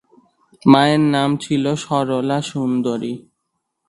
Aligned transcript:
মায়ের 0.61 1.03
নাম 1.13 1.29
ছিল 1.43 1.63
সরলা 1.83 2.39
সুন্দরী। 2.49 3.13